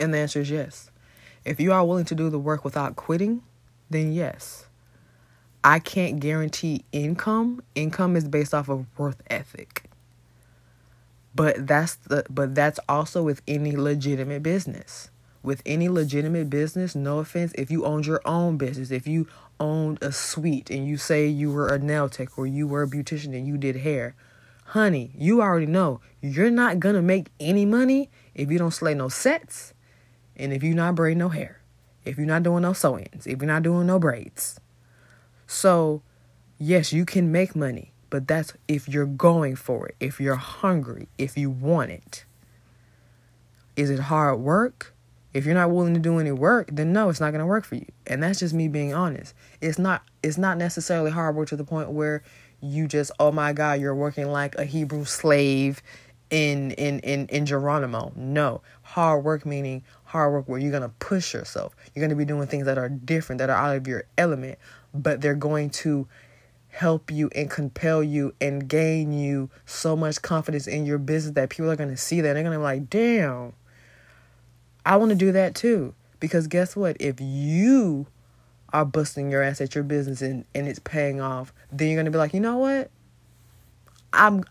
And 0.00 0.12
the 0.12 0.18
answer 0.18 0.40
is 0.40 0.50
yes. 0.50 0.90
If 1.44 1.60
you 1.60 1.72
are 1.72 1.84
willing 1.84 2.04
to 2.06 2.14
do 2.14 2.30
the 2.30 2.38
work 2.38 2.64
without 2.64 2.96
quitting, 2.96 3.42
then 3.90 4.12
yes. 4.12 4.66
I 5.62 5.78
can't 5.78 6.20
guarantee 6.20 6.84
income. 6.92 7.62
Income 7.74 8.16
is 8.16 8.28
based 8.28 8.52
off 8.52 8.68
of 8.68 8.86
worth 8.98 9.22
ethic. 9.28 9.84
But 11.34 11.66
that's 11.66 11.96
the 11.96 12.24
but 12.30 12.54
that's 12.54 12.78
also 12.88 13.22
with 13.22 13.42
any 13.48 13.76
legitimate 13.76 14.42
business. 14.42 15.10
With 15.44 15.60
any 15.66 15.90
legitimate 15.90 16.48
business, 16.48 16.94
no 16.94 17.18
offense, 17.18 17.52
if 17.56 17.70
you 17.70 17.84
owned 17.84 18.06
your 18.06 18.22
own 18.24 18.56
business, 18.56 18.90
if 18.90 19.06
you 19.06 19.28
owned 19.60 19.98
a 20.00 20.10
suite 20.10 20.70
and 20.70 20.88
you 20.88 20.96
say 20.96 21.26
you 21.26 21.52
were 21.52 21.68
a 21.68 21.78
nail 21.78 22.08
tech 22.08 22.38
or 22.38 22.46
you 22.46 22.66
were 22.66 22.82
a 22.82 22.88
beautician 22.88 23.36
and 23.36 23.46
you 23.46 23.58
did 23.58 23.76
hair, 23.76 24.14
honey, 24.68 25.12
you 25.14 25.42
already 25.42 25.66
know 25.66 26.00
you're 26.22 26.50
not 26.50 26.80
gonna 26.80 27.02
make 27.02 27.28
any 27.38 27.66
money 27.66 28.08
if 28.34 28.50
you 28.50 28.56
don't 28.56 28.70
slay 28.70 28.94
no 28.94 29.10
sets 29.10 29.74
and 30.34 30.50
if 30.54 30.62
you're 30.62 30.74
not 30.74 30.94
braiding 30.94 31.18
no 31.18 31.28
hair, 31.28 31.60
if 32.06 32.16
you're 32.16 32.26
not 32.26 32.42
doing 32.42 32.62
no 32.62 32.72
sew-ins, 32.72 33.26
if 33.26 33.38
you're 33.38 33.46
not 33.46 33.62
doing 33.62 33.86
no 33.86 33.98
braids. 33.98 34.58
So, 35.46 36.00
yes, 36.56 36.90
you 36.90 37.04
can 37.04 37.30
make 37.30 37.54
money, 37.54 37.92
but 38.08 38.26
that's 38.26 38.54
if 38.66 38.88
you're 38.88 39.04
going 39.04 39.56
for 39.56 39.88
it, 39.88 39.96
if 40.00 40.18
you're 40.18 40.36
hungry, 40.36 41.08
if 41.18 41.36
you 41.36 41.50
want 41.50 41.90
it. 41.90 42.24
Is 43.76 43.90
it 43.90 44.00
hard 44.00 44.40
work? 44.40 44.93
If 45.34 45.44
you're 45.44 45.54
not 45.54 45.70
willing 45.70 45.94
to 45.94 46.00
do 46.00 46.18
any 46.18 46.32
work, 46.32 46.70
then 46.72 46.92
no, 46.92 47.08
it's 47.08 47.20
not 47.20 47.32
going 47.32 47.40
to 47.40 47.46
work 47.46 47.64
for 47.64 47.74
you. 47.74 47.86
And 48.06 48.22
that's 48.22 48.38
just 48.38 48.54
me 48.54 48.68
being 48.68 48.94
honest. 48.94 49.34
It's 49.60 49.78
not 49.78 50.02
it's 50.22 50.38
not 50.38 50.56
necessarily 50.56 51.10
hard 51.10 51.34
work 51.36 51.48
to 51.48 51.56
the 51.56 51.64
point 51.64 51.90
where 51.90 52.22
you 52.60 52.86
just 52.86 53.10
oh 53.18 53.32
my 53.32 53.52
god, 53.52 53.80
you're 53.80 53.94
working 53.94 54.28
like 54.30 54.54
a 54.54 54.64
Hebrew 54.64 55.04
slave 55.04 55.82
in 56.30 56.70
in 56.72 57.00
in 57.00 57.26
in 57.26 57.46
Geronimo. 57.46 58.12
No, 58.16 58.62
hard 58.82 59.24
work 59.24 59.44
meaning 59.44 59.82
hard 60.04 60.32
work 60.32 60.48
where 60.48 60.60
you're 60.60 60.70
going 60.70 60.82
to 60.82 60.88
push 61.00 61.34
yourself. 61.34 61.74
You're 61.92 62.02
going 62.02 62.10
to 62.10 62.16
be 62.16 62.24
doing 62.24 62.46
things 62.46 62.66
that 62.66 62.78
are 62.78 62.88
different, 62.88 63.40
that 63.40 63.50
are 63.50 63.56
out 63.56 63.76
of 63.76 63.88
your 63.88 64.04
element, 64.16 64.58
but 64.94 65.20
they're 65.20 65.34
going 65.34 65.70
to 65.70 66.06
help 66.68 67.10
you 67.10 67.30
and 67.34 67.50
compel 67.50 68.02
you 68.02 68.32
and 68.40 68.68
gain 68.68 69.12
you 69.12 69.50
so 69.66 69.96
much 69.96 70.22
confidence 70.22 70.66
in 70.68 70.86
your 70.86 70.98
business 70.98 71.34
that 71.34 71.50
people 71.50 71.70
are 71.70 71.76
going 71.76 71.90
to 71.90 71.96
see 71.96 72.20
that 72.20 72.28
and 72.28 72.36
they're 72.36 72.44
going 72.44 72.52
to 72.52 72.58
be 72.58 72.62
like, 72.62 72.90
"Damn, 72.90 73.52
I 74.84 74.96
want 74.96 75.10
to 75.10 75.16
do 75.16 75.32
that 75.32 75.54
too. 75.54 75.94
Because 76.20 76.46
guess 76.46 76.76
what? 76.76 76.96
If 77.00 77.16
you 77.20 78.06
are 78.72 78.84
busting 78.84 79.30
your 79.30 79.42
ass 79.42 79.60
at 79.60 79.74
your 79.74 79.84
business 79.84 80.20
and, 80.20 80.44
and 80.54 80.66
it's 80.66 80.80
paying 80.80 81.20
off, 81.20 81.52
then 81.70 81.88
you're 81.88 81.98
gonna 81.98 82.10
be 82.10 82.18
like, 82.18 82.34
you 82.34 82.40
know 82.40 82.58
what? 82.58 82.90
I'm 84.12 84.44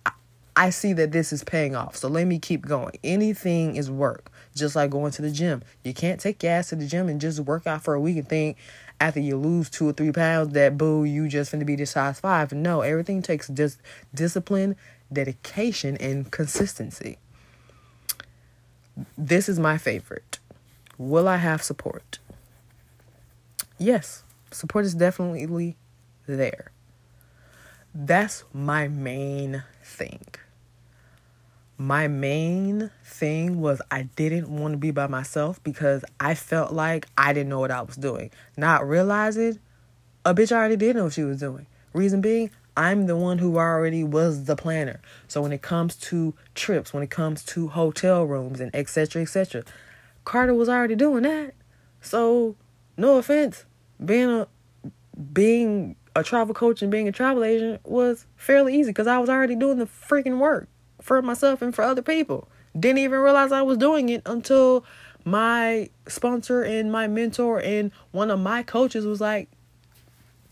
I 0.56 0.70
see 0.70 0.94
that 0.94 1.12
this 1.12 1.34
is 1.34 1.44
paying 1.44 1.76
off. 1.76 1.96
So 1.96 2.08
let 2.08 2.28
me 2.28 2.38
keep 2.38 2.66
going. 2.66 2.96
Anything 3.04 3.76
is 3.76 3.90
work. 3.90 4.32
Just 4.56 4.76
like 4.76 4.92
going 4.92 5.12
to 5.14 5.24
the 5.24 5.32
gym. 5.32 5.64
You 5.84 5.94
can't 5.94 6.20
take 6.20 6.44
your 6.44 6.52
ass 6.52 6.70
to 6.70 6.76
the 6.76 6.86
gym 6.86 7.10
and 7.10 7.20
just 7.20 7.40
work 7.40 7.66
out 7.66 7.84
for 7.84 7.96
a 7.96 8.00
week 8.00 8.18
and 8.18 8.30
think 8.30 8.58
after 9.00 9.20
you 9.20 9.36
lose 9.36 9.70
two 9.70 9.90
or 9.90 9.94
three 9.94 10.12
pounds 10.12 10.54
that 10.54 10.78
boo, 10.78 11.04
you 11.04 11.28
just 11.28 11.52
gonna 11.52 11.66
be 11.66 11.76
this 11.76 11.92
size 11.92 12.20
five. 12.20 12.54
No, 12.54 12.82
everything 12.82 13.22
takes 13.22 13.48
just 13.48 13.82
discipline, 14.14 14.76
dedication, 15.12 15.98
and 15.98 16.32
consistency. 16.32 17.18
This 19.18 19.50
is 19.50 19.60
my 19.60 19.78
favorite. 19.78 20.40
Will 20.98 21.28
I 21.28 21.38
have 21.38 21.64
support? 21.64 22.20
Yes, 23.78 24.24
support 24.52 24.86
is 24.86 24.94
definitely 24.94 25.78
there. 26.28 26.72
That's 27.94 28.44
my 28.54 28.88
main 28.88 29.64
thing. 29.84 30.26
My 31.78 32.08
main 32.08 32.92
thing 33.04 33.60
was 33.60 33.82
I 33.90 34.04
didn't 34.16 34.48
want 34.48 34.74
to 34.74 34.78
be 34.78 34.92
by 34.92 35.08
myself 35.08 35.62
because 35.64 36.06
I 36.20 36.36
felt 36.36 36.72
like 36.72 37.08
I 37.18 37.34
didn't 37.34 37.50
know 37.50 37.60
what 37.60 37.72
I 37.72 37.82
was 37.82 37.96
doing. 37.96 38.32
Not 38.56 38.88
realizing 38.88 39.60
a 40.24 40.34
bitch 40.34 40.52
already 40.52 40.76
did 40.76 40.96
know 40.96 41.06
what 41.06 41.14
she 41.14 41.24
was 41.24 41.40
doing. 41.40 41.66
Reason 41.94 42.22
being, 42.22 42.52
I'm 42.76 43.06
the 43.06 43.16
one 43.16 43.38
who 43.38 43.58
already 43.58 44.04
was 44.04 44.46
the 44.46 44.56
planner. 44.56 45.00
So 45.28 45.42
when 45.42 45.52
it 45.52 45.62
comes 45.62 45.96
to 45.98 46.34
trips, 46.56 46.94
when 46.94 47.04
it 47.04 47.10
comes 47.10 47.44
to 47.46 47.68
hotel 47.70 48.24
rooms 48.24 48.60
and 48.60 48.76
etc. 48.76 49.22
etc., 49.22 49.64
Carter 50.26 50.54
was 50.54 50.70
already 50.70 50.96
doing 50.96 51.24
that. 51.24 51.54
So 52.02 52.56
no 52.98 53.18
offense, 53.18 53.66
being 54.04 54.30
a 54.30 54.48
being 55.32 55.96
a 56.16 56.24
travel 56.24 56.54
coach 56.54 56.82
and 56.82 56.92
being 56.92 57.08
a 57.08 57.12
travel 57.12 57.44
agent 57.44 57.82
was 57.86 58.26
fairly 58.36 58.76
easy 58.76 58.90
because 58.90 59.08
I 59.08 59.18
was 59.18 59.30
already 59.30 59.56
doing 59.56 59.78
the 59.78 59.86
freaking 59.86 60.38
work 60.40 60.68
for 61.02 61.22
myself 61.22 61.62
and 61.62 61.74
for 61.74 61.84
other 61.84 62.02
people. 62.02 62.48
Didn't 62.78 63.00
even 63.00 63.20
realize 63.20 63.52
I 63.52 63.62
was 63.62 63.78
doing 63.78 64.10
it 64.10 64.22
until 64.26 64.86
my 65.26 65.90
sponsor 66.08 66.64
and 66.64 66.92
my 66.92 67.08
mentor 67.08 67.62
and 67.62 67.92
one 68.12 68.32
of 68.32 68.40
my 68.40 68.64
coaches 68.64 69.06
was 69.06 69.22
like, 69.22 69.50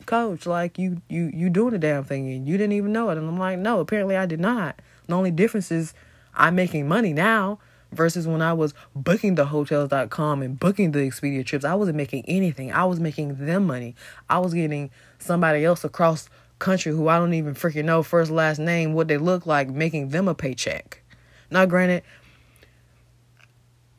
coach, 0.06 0.46
like 0.46 0.78
you 0.78 1.02
you 1.10 1.32
you 1.34 1.50
doing 1.50 1.72
the 1.72 1.80
damn 1.80 2.04
thing 2.04 2.32
and 2.32 2.48
you 2.48 2.58
didn't 2.58 2.74
even 2.74 2.92
know 2.92 3.10
it. 3.10 3.18
And 3.18 3.28
I'm 3.28 3.38
like, 3.40 3.60
no, 3.60 3.80
apparently 3.80 4.16
I 4.18 4.26
did 4.26 4.40
not. 4.40 4.80
The 5.08 5.16
only 5.16 5.32
difference 5.32 5.72
is 5.72 5.94
I'm 6.34 6.56
making 6.56 6.88
money 6.88 7.14
now 7.14 7.60
versus 7.92 8.28
when 8.28 8.42
I 8.42 8.54
was 8.54 8.74
booking 8.96 9.36
the 9.36 9.46
hotels.com 9.46 10.42
and 10.42 10.60
booking 10.60 10.92
the 10.92 11.00
Expedia 11.00 11.46
trips. 11.46 11.66
I 11.66 11.76
wasn't 11.76 11.98
making 11.98 12.24
anything. 12.28 12.72
I 12.72 12.86
was 12.86 13.00
making 13.00 13.46
them 13.46 13.68
money. 13.68 13.96
I 14.30 14.40
was 14.40 14.54
getting 14.54 14.92
somebody 15.20 15.66
else 15.66 15.84
across 15.84 16.30
country 16.60 16.92
who 16.92 17.08
I 17.08 17.18
don't 17.18 17.34
even 17.34 17.56
freaking 17.56 17.86
know 17.86 18.04
first 18.04 18.32
last 18.32 18.60
name 18.60 18.94
what 18.94 19.08
they 19.08 19.18
look 19.18 19.46
like 19.46 19.70
making 19.70 20.10
them 20.10 20.28
a 20.28 20.36
paycheck. 20.36 21.02
Now 21.50 21.66
granted 21.66 22.04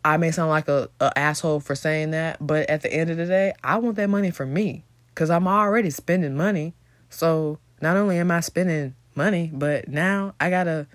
I 0.05 0.17
may 0.17 0.31
sound 0.31 0.51
like 0.51 0.69
a, 0.69 0.89
a 1.01 1.17
asshole 1.17 1.61
for 1.61 1.75
saying 1.75 2.11
that, 2.11 2.45
but 2.45 2.69
at 2.69 2.83
the 2.83 2.93
end 2.93 3.11
of 3.11 3.17
the 3.17 3.27
day, 3.27 3.53
I 3.63 3.77
want 3.77 3.97
that 3.97 4.11
money 4.11 4.31
for 4.31 4.45
me 4.45 4.85
because 5.15 5.31
I'm 5.31 5.47
already 5.47 5.91
spending 5.91 6.37
money. 6.37 6.75
So 7.11 7.59
not 7.81 7.97
only 7.97 8.19
am 8.19 8.31
I 8.31 8.41
spending 8.41 8.95
money, 9.15 9.51
but 9.53 9.89
now 9.89 10.35
I 10.41 10.51
gotta 10.51 10.87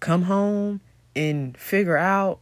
come 0.00 0.22
home 0.22 0.80
and 1.14 1.56
figure 1.56 1.96
out 1.96 2.40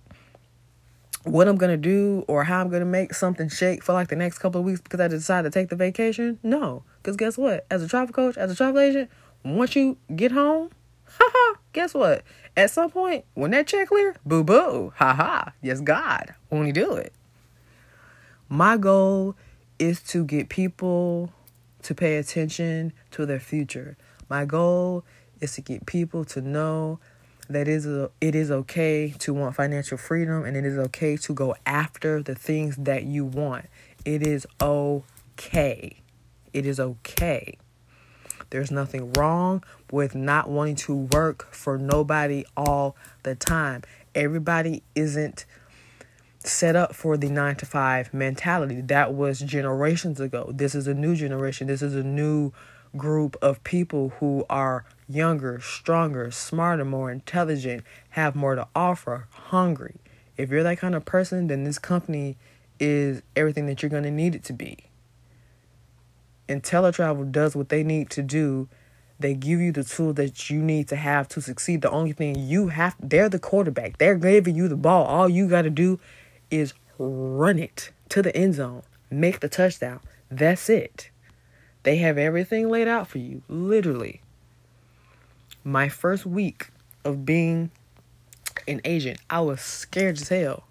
what 1.25 1.49
I'm 1.49 1.57
gonna 1.57 1.77
do 1.77 2.25
or 2.29 2.45
how 2.45 2.61
I'm 2.61 2.71
gonna 2.71 2.85
make 2.85 3.15
something 3.15 3.49
shake 3.49 3.83
for 3.83 3.93
like 3.93 4.09
the 4.09 4.17
next 4.17 4.39
couple 4.39 4.61
of 4.61 4.65
weeks 4.65 4.81
because 4.81 5.01
I 5.01 5.09
decided 5.09 5.53
to 5.53 5.59
take 5.59 5.69
the 5.69 5.77
vacation. 5.77 6.39
No, 6.43 6.83
because 7.03 7.17
guess 7.17 7.37
what? 7.37 7.67
As 7.71 7.83
a 7.83 7.89
travel 7.89 8.13
coach, 8.13 8.37
as 8.37 8.51
a 8.51 8.55
travel 8.55 8.81
agent, 8.81 9.11
once 9.45 9.77
you 9.77 9.97
get 10.15 10.33
home, 10.33 10.71
haha, 11.05 11.59
guess 11.73 11.95
what? 11.95 12.23
At 12.57 12.71
some 12.71 12.91
point, 12.91 13.25
when 13.35 13.51
that 13.53 13.67
check 13.67 13.89
clear, 13.89 14.17
boo 14.25 14.45
boo, 14.45 14.93
haha, 14.97 15.51
yes 15.63 15.81
God, 15.81 16.35
only 16.51 16.73
do 16.73 16.95
it. 16.95 17.13
My 18.49 18.77
goal 18.77 19.37
is 19.81 20.01
to 20.03 20.25
get 20.25 20.49
people 20.49 21.33
to 21.83 21.95
pay 21.95 22.17
attention 22.19 22.93
to 23.11 23.27
their 23.27 23.41
future. 23.41 23.97
My 24.29 24.45
goal 24.45 25.05
is 25.41 25.55
to 25.55 25.63
get 25.63 25.87
people 25.87 26.25
to 26.27 26.41
know 26.41 27.01
that 27.49 27.67
is 27.67 27.87
it 28.21 28.35
is 28.35 28.51
okay 28.51 29.13
to 29.19 29.35
want 29.35 29.57
financial 29.57 29.99
freedom 29.99 30.45
and 30.45 30.57
it 30.57 30.65
is 30.65 30.79
okay 30.79 31.17
to 31.17 31.35
go 31.35 31.57
after 31.67 32.23
the 32.23 32.35
things 32.35 32.77
that 32.77 33.05
you 33.05 33.25
want. 33.25 33.65
It 34.05 34.25
is 34.25 34.47
okay. 34.61 35.97
It 36.53 36.67
is 36.67 36.79
okay. 36.79 37.59
There's 38.51 38.71
nothing 38.71 39.13
wrong 39.15 39.65
with 39.91 40.15
not 40.15 40.49
wanting 40.51 40.77
to 40.77 40.95
work 40.95 41.53
for 41.53 41.79
nobody 41.79 42.45
all 42.57 42.97
the 43.23 43.35
time. 43.35 43.83
Everybody 44.15 44.83
isn't 44.95 45.47
set 46.45 46.75
up 46.75 46.95
for 46.95 47.17
the 47.17 47.29
nine 47.29 47.57
to 47.57 47.67
five 47.67 48.13
mentality. 48.15 48.81
That 48.81 49.15
was 49.15 49.41
generations 49.41 50.21
ago. 50.21 50.51
This 50.55 50.75
is 50.75 50.87
a 50.87 50.95
new 50.95 51.15
generation. 51.15 51.67
This 51.67 51.83
is 51.83 51.95
a 51.95 52.03
new 52.03 52.53
group 52.97 53.37
of 53.41 53.63
people 53.63 54.11
who 54.21 54.45
are 54.49 54.85
younger, 55.09 55.61
stronger, 55.61 56.31
smarter, 56.31 56.85
more 56.85 57.11
intelligent, 57.11 57.85
have 58.11 58.35
more 58.35 58.55
to 58.55 58.67
offer, 58.75 59.29
hungry. 59.31 59.97
If 60.37 60.51
you're 60.51 60.63
that 60.63 60.79
kind 60.79 60.95
of 60.95 61.05
person, 61.05 61.49
then 61.49 61.65
this 61.65 61.79
company 61.79 62.37
is 62.79 63.23
everything 63.37 63.67
that 63.67 63.83
you're 63.83 63.91
going 63.91 64.05
to 64.05 64.11
need 64.11 64.35
it 64.35 64.45
to 64.45 64.53
be. 64.53 64.79
InteleTravel 66.49 67.31
does 67.31 67.55
what 67.55 67.69
they 67.69 67.83
need 67.83 68.11
to 68.11 68.23
do. 68.23 68.69
They 69.21 69.35
give 69.35 69.61
you 69.61 69.71
the 69.71 69.85
tools 69.85 70.15
that 70.15 70.49
you 70.49 70.61
need 70.61 70.89
to 70.89 70.97
have 70.97 71.29
to 71.29 71.43
succeed. 71.43 71.83
The 71.83 71.91
only 71.91 72.13
thing 72.13 72.37
you 72.37 72.69
have, 72.69 72.97
they're 72.99 73.29
the 73.29 73.39
quarterback. 73.39 73.99
They're 73.99 74.17
giving 74.17 74.57
you 74.57 74.67
the 74.67 74.77
ball. 74.77 75.05
All 75.05 75.29
you 75.29 75.47
got 75.47 75.63
to 75.63 75.71
do 75.71 76.01
is 76.51 76.75
run 76.99 77.59
it 77.59 77.91
to 78.11 78.23
the 78.23 78.35
end 78.37 78.55
zone, 78.55 78.83
make 79.11 79.41
the 79.41 79.49
touchdown. 79.49 80.01
That's 80.31 80.69
it. 80.69 81.11
They 81.83 81.97
have 81.97 82.19
everything 82.19 82.69
laid 82.69 82.89
out 82.89 83.09
for 83.09 83.19
you, 83.19 83.43
literally. 83.49 84.21
My 85.65 85.89
first 85.89 86.27
week 86.27 86.71
of 87.05 87.25
being 87.25 87.71
an 88.69 88.81
agent, 88.85 89.19
I 89.29 89.41
was 89.41 89.61
scared 89.61 90.21
as 90.21 90.29
hell. 90.29 90.65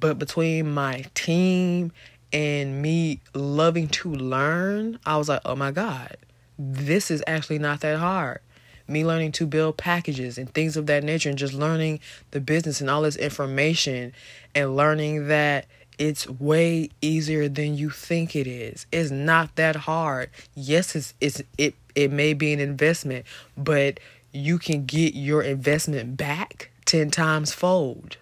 But 0.00 0.18
between 0.18 0.72
my 0.72 1.04
team 1.14 1.92
and 2.32 2.82
me 2.82 3.20
loving 3.32 3.88
to 3.88 4.12
learn, 4.12 4.98
I 5.06 5.16
was 5.16 5.28
like, 5.28 5.42
oh 5.44 5.54
my 5.54 5.70
God, 5.70 6.16
this 6.58 7.10
is 7.10 7.22
actually 7.26 7.58
not 7.58 7.80
that 7.80 7.98
hard 7.98 8.40
me 8.86 9.04
learning 9.04 9.32
to 9.32 9.46
build 9.46 9.76
packages 9.76 10.38
and 10.38 10.52
things 10.52 10.76
of 10.76 10.86
that 10.86 11.04
nature 11.04 11.28
and 11.28 11.38
just 11.38 11.54
learning 11.54 12.00
the 12.32 12.40
business 12.40 12.80
and 12.80 12.90
all 12.90 13.02
this 13.02 13.16
information 13.16 14.12
and 14.54 14.76
learning 14.76 15.28
that 15.28 15.66
it's 15.98 16.28
way 16.28 16.90
easier 17.00 17.48
than 17.48 17.76
you 17.76 17.90
think 17.90 18.34
it 18.34 18.46
is. 18.46 18.86
It's 18.90 19.10
not 19.10 19.54
that 19.56 19.76
hard. 19.76 20.30
Yes, 20.54 20.96
it's, 20.96 21.14
it's 21.20 21.42
it 21.56 21.74
it 21.94 22.10
may 22.10 22.34
be 22.34 22.52
an 22.52 22.60
investment, 22.60 23.24
but 23.56 24.00
you 24.32 24.58
can 24.58 24.84
get 24.84 25.14
your 25.14 25.42
investment 25.42 26.16
back 26.16 26.70
10 26.86 27.10
times 27.10 27.52
fold. 27.52 28.16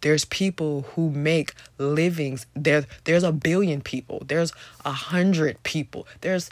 There's 0.00 0.24
people 0.24 0.82
who 0.94 1.10
make 1.10 1.54
livings. 1.78 2.46
There, 2.54 2.84
there's 3.04 3.24
a 3.24 3.32
billion 3.32 3.80
people. 3.80 4.22
There's 4.26 4.52
a 4.84 4.92
hundred 4.92 5.60
people. 5.64 6.06
There's 6.20 6.50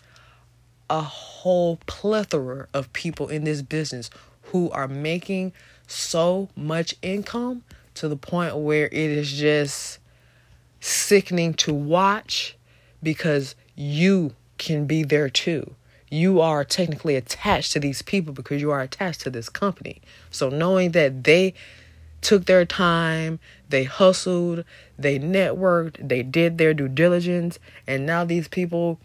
a 0.91 1.01
whole 1.01 1.79
plethora 1.87 2.67
of 2.75 2.93
people 2.93 3.29
in 3.29 3.45
this 3.45 3.63
business 3.63 4.11
who 4.45 4.71
are 4.71 4.89
making 4.89 5.53
so 5.87 6.49
much 6.57 6.95
income 7.03 7.63
to 7.95 8.09
the 8.09 8.17
point 8.17 8.57
where 8.57 8.87
it 8.87 8.95
is 8.95 9.33
just 9.33 9.99
sickening 10.81 11.55
to 11.55 11.73
watch 11.73 12.57
because 13.03 13.55
you 13.75 14.35
can 14.59 14.87
be 14.87 15.03
there 15.03 15.29
too. 15.29 15.75
You 16.11 16.41
are 16.41 16.65
technically 16.65 17.17
attached 17.17 17.73
to 17.73 17.81
these 17.81 18.03
people 18.03 18.33
because 18.33 18.61
you 18.61 18.71
are 18.71 18.81
attached 18.81 19.21
to 19.23 19.31
this 19.31 19.49
company. 19.49 20.01
So 20.31 20.49
knowing 20.49 20.93
that 20.93 21.25
they 21.25 21.55
took 22.21 22.47
their 22.47 22.65
time, 22.65 23.39
they 23.69 23.85
hustled, 23.85 24.65
they 24.99 25.19
networked, 25.19 26.09
they 26.09 26.23
did 26.23 26.59
their 26.59 26.73
due 26.73 26.89
diligence, 26.89 27.59
and 27.87 28.07
now 28.07 28.25
these 28.25 28.49
people 28.49 28.99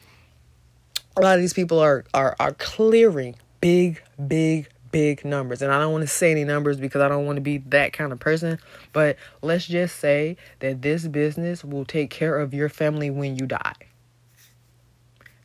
a 1.20 1.22
lot 1.22 1.36
of 1.36 1.42
these 1.42 1.54
people 1.54 1.80
are 1.80 2.06
are 2.14 2.36
are 2.40 2.54
clearing 2.54 3.36
big 3.60 4.02
big 4.28 4.70
big 4.92 5.24
numbers. 5.26 5.62
And 5.62 5.72
I 5.72 5.80
don't 5.80 5.92
want 5.92 6.02
to 6.04 6.08
say 6.08 6.32
any 6.32 6.44
numbers 6.44 6.78
because 6.78 7.02
I 7.02 7.08
don't 7.08 7.26
want 7.26 7.38
to 7.38 7.42
be 7.42 7.58
that 7.58 7.94
kind 7.94 8.12
of 8.12 8.20
person, 8.20 8.58
but 8.94 9.18
let's 9.42 9.68
just 9.68 9.98
say 9.98 10.38
that 10.60 10.82
this 10.82 11.08
business 11.08 11.64
will 11.64 11.86
take 11.86 12.10
care 12.10 12.40
of 12.40 12.54
your 12.54 12.70
family 12.70 13.10
when 13.10 13.36
you 13.38 13.46
die. 13.46 13.76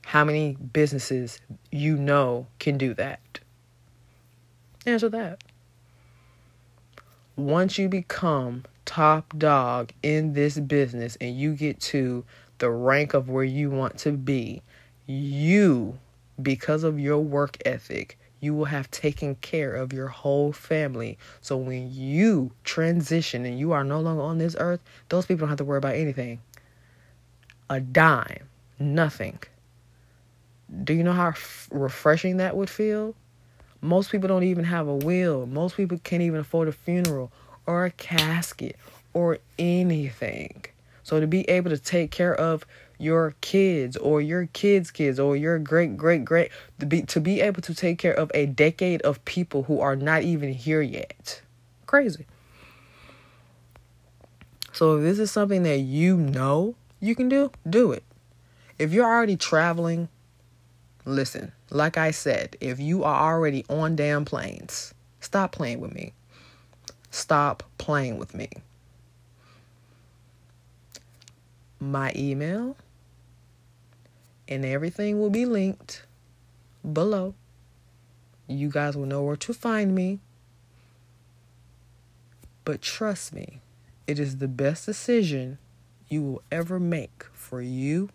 How 0.06 0.24
many 0.24 0.56
businesses 0.72 1.40
you 1.70 1.96
know 1.96 2.46
can 2.58 2.78
do 2.78 2.94
that? 2.94 3.40
Answer 4.86 5.08
that. 5.10 5.42
Once 7.36 7.78
you 7.78 7.88
become 7.88 8.64
top 8.84 9.36
dog 9.36 9.92
in 10.02 10.34
this 10.34 10.58
business 10.58 11.16
and 11.20 11.36
you 11.36 11.54
get 11.54 11.80
to 11.80 12.24
the 12.58 12.70
rank 12.70 13.12
of 13.12 13.28
where 13.28 13.44
you 13.44 13.70
want 13.70 13.98
to 13.98 14.12
be, 14.12 14.62
you, 15.06 15.98
because 16.40 16.84
of 16.84 16.98
your 16.98 17.18
work 17.18 17.56
ethic, 17.64 18.18
you 18.40 18.54
will 18.54 18.66
have 18.66 18.90
taken 18.90 19.36
care 19.36 19.74
of 19.74 19.92
your 19.92 20.08
whole 20.08 20.52
family. 20.52 21.18
So 21.40 21.56
when 21.56 21.90
you 21.92 22.52
transition 22.62 23.46
and 23.46 23.58
you 23.58 23.72
are 23.72 23.84
no 23.84 24.00
longer 24.00 24.22
on 24.22 24.38
this 24.38 24.54
earth, 24.58 24.80
those 25.08 25.24
people 25.26 25.40
don't 25.40 25.48
have 25.48 25.58
to 25.58 25.64
worry 25.64 25.78
about 25.78 25.94
anything. 25.94 26.40
A 27.70 27.80
dime, 27.80 28.44
nothing. 28.78 29.38
Do 30.82 30.92
you 30.92 31.02
know 31.02 31.12
how 31.12 31.28
f- 31.28 31.68
refreshing 31.70 32.36
that 32.36 32.56
would 32.56 32.68
feel? 32.68 33.14
Most 33.80 34.10
people 34.10 34.28
don't 34.28 34.44
even 34.44 34.64
have 34.64 34.88
a 34.88 34.94
will. 34.94 35.46
Most 35.46 35.76
people 35.76 35.98
can't 36.04 36.22
even 36.22 36.40
afford 36.40 36.68
a 36.68 36.72
funeral 36.72 37.32
or 37.66 37.84
a 37.86 37.90
casket 37.90 38.76
or 39.14 39.38
anything. 39.58 40.64
So 41.02 41.20
to 41.20 41.26
be 41.26 41.48
able 41.48 41.70
to 41.70 41.78
take 41.78 42.10
care 42.10 42.34
of 42.34 42.66
your 42.98 43.34
kids 43.40 43.96
or 43.96 44.20
your 44.20 44.46
kids' 44.46 44.90
kids 44.90 45.18
or 45.18 45.36
your 45.36 45.58
great 45.58 45.96
great 45.96 46.24
great 46.24 46.50
to 46.78 46.86
be 46.86 47.02
to 47.02 47.20
be 47.20 47.40
able 47.40 47.62
to 47.62 47.74
take 47.74 47.98
care 47.98 48.14
of 48.14 48.30
a 48.34 48.46
decade 48.46 49.02
of 49.02 49.24
people 49.24 49.64
who 49.64 49.80
are 49.80 49.96
not 49.96 50.22
even 50.22 50.52
here 50.52 50.82
yet. 50.82 51.42
Crazy. 51.86 52.26
So 54.72 54.96
if 54.96 55.02
this 55.02 55.18
is 55.18 55.30
something 55.30 55.62
that 55.62 55.78
you 55.78 56.16
know 56.16 56.74
you 57.00 57.14
can 57.14 57.28
do, 57.28 57.52
do 57.68 57.92
it. 57.92 58.02
If 58.78 58.92
you're 58.92 59.06
already 59.06 59.36
traveling, 59.36 60.08
listen, 61.04 61.52
like 61.70 61.96
I 61.96 62.10
said, 62.10 62.56
if 62.60 62.80
you 62.80 63.04
are 63.04 63.32
already 63.32 63.64
on 63.68 63.94
damn 63.94 64.24
planes, 64.24 64.92
stop 65.20 65.52
playing 65.52 65.80
with 65.80 65.94
me. 65.94 66.12
Stop 67.10 67.62
playing 67.78 68.18
with 68.18 68.34
me. 68.34 68.48
My 71.78 72.12
email 72.16 72.76
and 74.48 74.64
everything 74.64 75.20
will 75.20 75.30
be 75.30 75.46
linked 75.46 76.04
below. 76.92 77.34
You 78.46 78.68
guys 78.68 78.96
will 78.96 79.06
know 79.06 79.22
where 79.22 79.36
to 79.36 79.54
find 79.54 79.94
me. 79.94 80.20
But 82.64 82.82
trust 82.82 83.32
me, 83.32 83.60
it 84.06 84.18
is 84.18 84.38
the 84.38 84.48
best 84.48 84.86
decision 84.86 85.58
you 86.08 86.22
will 86.22 86.42
ever 86.50 86.78
make 86.78 87.24
for 87.32 87.60
you, 87.60 88.10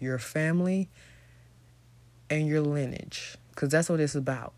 your 0.00 0.18
family, 0.18 0.88
and 2.30 2.46
your 2.46 2.60
lineage. 2.60 3.36
Because 3.50 3.70
that's 3.70 3.88
what 3.88 4.00
it's 4.00 4.14
about. 4.14 4.52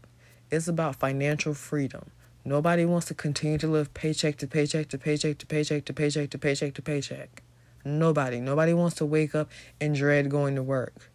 It's 0.51 0.69
about 0.69 0.97
financial 0.97 1.55
freedom. 1.55 2.11
Nobody 2.45 2.85
wants 2.85 3.07
to 3.09 3.15
continue 3.15 3.59
to 3.59 3.69
live 3.69 3.93
paycheck 3.93 4.37
to 4.39 4.47
paycheck 4.47 4.89
to 4.89 4.99
paycheck 4.99 5.39
to 5.39 5.47
paycheck 5.47 5.85
to 5.85 5.93
paycheck 5.93 6.31
to 6.31 6.39
paycheck 6.39 6.75
to 6.75 6.83
paycheck. 6.83 7.13
To 7.13 7.13
paycheck. 7.19 7.43
Nobody. 7.85 8.41
Nobody 8.41 8.75
wants 8.75 8.97
to 8.97 9.07
wake 9.07 9.35
up 9.35 9.51
and 9.81 9.95
dread 9.95 10.31
going 10.31 10.55
to 10.57 10.63
work. 10.63 11.10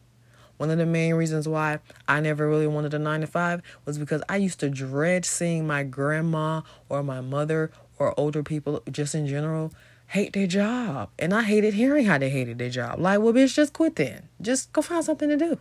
One 0.57 0.69
of 0.69 0.77
the 0.77 0.85
main 0.85 1.15
reasons 1.15 1.47
why 1.47 1.79
I 2.07 2.21
never 2.21 2.47
really 2.47 2.67
wanted 2.67 2.93
a 2.93 2.99
nine 2.99 3.21
to 3.21 3.27
five 3.27 3.61
was 3.85 3.97
because 3.97 4.21
I 4.29 4.37
used 4.37 4.59
to 4.61 4.69
dread 4.69 5.25
seeing 5.25 5.67
my 5.67 5.83
grandma 5.83 6.61
or 6.89 7.03
my 7.03 7.21
mother 7.21 7.71
or 7.99 8.17
older 8.19 8.43
people 8.43 8.81
just 8.89 9.15
in 9.15 9.27
general 9.27 9.73
hate 10.07 10.33
their 10.33 10.47
job. 10.47 11.09
And 11.19 11.33
I 11.33 11.43
hated 11.43 11.73
hearing 11.73 12.05
how 12.05 12.17
they 12.17 12.29
hated 12.29 12.57
their 12.57 12.69
job. 12.69 12.99
Like, 12.99 13.19
well, 13.19 13.33
bitch, 13.33 13.55
just 13.55 13.73
quit 13.73 13.95
then. 13.95 14.29
Just 14.41 14.71
go 14.71 14.81
find 14.81 15.03
something 15.03 15.29
to 15.29 15.37
do. 15.37 15.59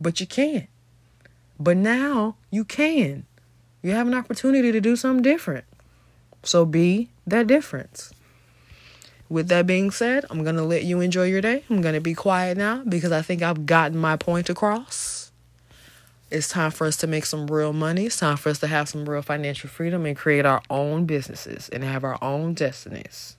But 0.00 0.20
you 0.20 0.26
can't. 0.26 0.68
But 1.58 1.76
now 1.76 2.36
you 2.50 2.64
can. 2.64 3.26
You 3.82 3.92
have 3.92 4.06
an 4.06 4.14
opportunity 4.14 4.72
to 4.72 4.80
do 4.80 4.96
something 4.96 5.22
different. 5.22 5.64
So 6.42 6.64
be 6.64 7.10
that 7.26 7.46
difference. 7.46 8.12
With 9.28 9.48
that 9.48 9.66
being 9.66 9.90
said, 9.90 10.26
I'm 10.30 10.44
going 10.44 10.56
to 10.56 10.62
let 10.62 10.84
you 10.84 11.00
enjoy 11.00 11.24
your 11.24 11.40
day. 11.40 11.64
I'm 11.70 11.80
going 11.80 11.94
to 11.94 12.00
be 12.00 12.14
quiet 12.14 12.58
now 12.58 12.82
because 12.86 13.12
I 13.12 13.22
think 13.22 13.42
I've 13.42 13.66
gotten 13.66 13.98
my 13.98 14.16
point 14.16 14.50
across. 14.50 15.32
It's 16.30 16.48
time 16.48 16.70
for 16.70 16.86
us 16.86 16.96
to 16.98 17.06
make 17.06 17.26
some 17.26 17.46
real 17.46 17.72
money. 17.72 18.06
It's 18.06 18.18
time 18.18 18.36
for 18.36 18.48
us 18.48 18.58
to 18.58 18.66
have 18.66 18.88
some 18.88 19.08
real 19.08 19.22
financial 19.22 19.70
freedom 19.70 20.04
and 20.04 20.16
create 20.16 20.44
our 20.44 20.62
own 20.68 21.06
businesses 21.06 21.68
and 21.68 21.84
have 21.84 22.04
our 22.04 22.18
own 22.22 22.54
destinies. 22.54 23.36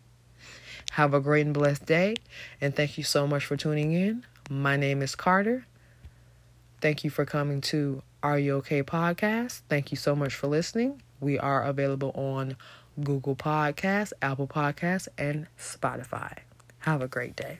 Have 0.91 1.13
a 1.13 1.19
great 1.19 1.45
and 1.45 1.53
blessed 1.53 1.85
day. 1.85 2.15
And 2.61 2.75
thank 2.75 2.97
you 2.97 3.03
so 3.03 3.27
much 3.27 3.45
for 3.45 3.57
tuning 3.57 3.91
in. 3.91 4.25
My 4.49 4.77
name 4.77 5.01
is 5.01 5.13
Carter. 5.13 5.65
Thank 6.79 7.03
you 7.03 7.09
for 7.09 7.25
coming 7.25 7.61
to 7.61 8.01
Are 8.23 8.39
You 8.39 8.55
Okay 8.57 8.81
podcast. 8.81 9.61
Thank 9.67 9.91
you 9.91 9.97
so 9.97 10.15
much 10.15 10.33
for 10.33 10.47
listening. 10.47 11.01
We 11.19 11.37
are 11.37 11.63
available 11.63 12.11
on 12.11 12.55
Google 13.03 13.35
Podcasts, 13.35 14.13
Apple 14.21 14.47
Podcasts, 14.47 15.07
and 15.17 15.47
Spotify. 15.57 16.37
Have 16.79 17.01
a 17.01 17.07
great 17.07 17.35
day. 17.35 17.59